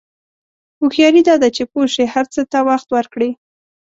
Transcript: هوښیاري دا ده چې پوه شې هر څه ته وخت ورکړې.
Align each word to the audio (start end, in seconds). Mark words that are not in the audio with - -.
هوښیاري 0.79 1.21
دا 1.29 1.35
ده 1.41 1.49
چې 1.55 1.63
پوه 1.71 1.85
شې 1.93 2.05
هر 2.13 2.25
څه 2.33 2.41
ته 2.51 2.59
وخت 2.69 2.87
ورکړې. 2.91 3.29